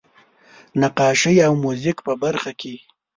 [0.81, 2.75] نقاشۍ او موزیک په برخه کې.